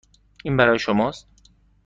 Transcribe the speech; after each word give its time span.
این 0.43 0.57
برای 0.57 0.79
شماست. 0.79 1.27